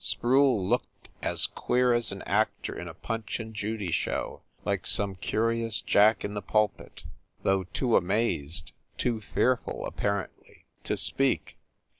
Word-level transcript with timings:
Sproule 0.03 0.65
looked 0.67 1.09
as 1.21 1.45
queer 1.45 1.93
as 1.93 2.11
an 2.11 2.23
actor 2.23 2.75
in 2.75 2.87
a 2.87 2.93
Punch 2.95 3.39
and 3.39 3.53
Judy 3.53 3.91
show, 3.91 4.41
like 4.65 4.87
some 4.87 5.13
curious 5.13 5.79
Jack 5.79 6.25
in 6.25 6.33
the 6.33 6.41
pulpit, 6.41 7.03
though 7.43 7.65
too 7.65 7.95
amazed, 7.95 8.73
too 8.97 9.21
fearful, 9.21 9.85
apparently, 9.85 10.65
to 10.85 10.97
speak. 10.97 11.59